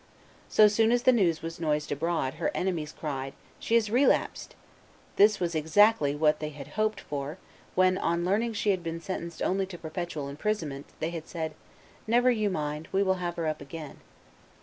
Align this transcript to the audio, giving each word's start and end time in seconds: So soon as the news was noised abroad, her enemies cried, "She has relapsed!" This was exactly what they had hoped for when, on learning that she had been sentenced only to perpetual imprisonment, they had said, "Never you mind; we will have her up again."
So 0.49 0.67
soon 0.67 0.91
as 0.91 1.03
the 1.03 1.11
news 1.11 1.43
was 1.43 1.59
noised 1.59 1.91
abroad, 1.91 2.33
her 2.41 2.49
enemies 2.55 2.91
cried, 2.91 3.33
"She 3.59 3.75
has 3.75 3.91
relapsed!" 3.91 4.55
This 5.15 5.39
was 5.39 5.53
exactly 5.53 6.15
what 6.15 6.39
they 6.39 6.49
had 6.49 6.69
hoped 6.69 6.99
for 6.99 7.37
when, 7.75 7.99
on 7.99 8.25
learning 8.25 8.53
that 8.53 8.57
she 8.57 8.71
had 8.71 8.81
been 8.81 8.99
sentenced 8.99 9.43
only 9.43 9.67
to 9.67 9.77
perpetual 9.77 10.27
imprisonment, 10.27 10.87
they 10.99 11.11
had 11.11 11.27
said, 11.27 11.53
"Never 12.07 12.31
you 12.31 12.49
mind; 12.49 12.87
we 12.91 13.03
will 13.03 13.19
have 13.21 13.35
her 13.35 13.45
up 13.45 13.61
again." 13.61 13.99